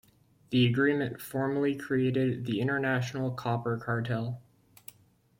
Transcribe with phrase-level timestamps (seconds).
[0.49, 4.41] The agreement formally created the International Copper Cartel.